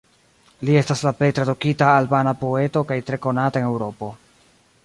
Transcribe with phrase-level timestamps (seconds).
[0.69, 4.15] Li estas la plej tradukita albana poeto kaj tre konata en Eŭropo.